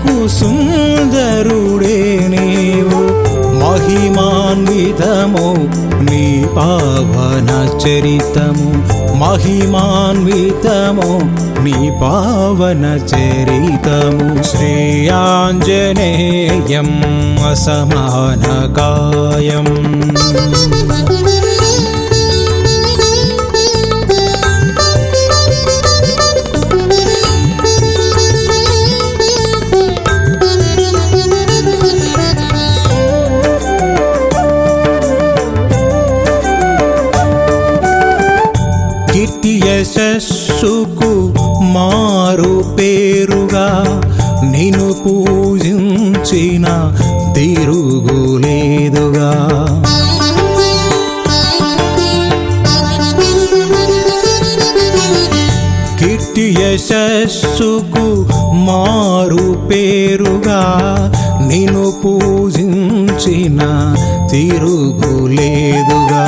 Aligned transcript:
కాండకు 0.00 0.12
సుందరుడే 0.34 1.96
నీవు 2.32 3.00
మహిమాన్వితము 3.60 5.44
నీ 6.06 6.22
పావన 6.56 7.50
చరితము 7.82 8.68
మహిమాన్వితము 9.22 11.08
నీ 11.66 11.76
పావన 12.02 12.84
చరితము 13.12 14.28
శ్రీయాంజనేయం 14.50 15.20
అసమానకాయం 17.52 18.88
యశస్సుకు 40.13 41.09
మారు 41.73 42.53
పేరుగా 42.77 43.67
నిన్ను 44.45 44.87
పూజించిన 45.03 46.65
తిరుగులేదుగా 47.35 49.29
కీర్తి 56.01 56.45
యశస్సుకు 56.59 58.05
మారు 58.67 59.47
పేరుగా 59.69 60.61
నిన్ను 61.49 61.85
పూజించిన 62.01 63.59
తిరుగులేదుగా 64.31 66.25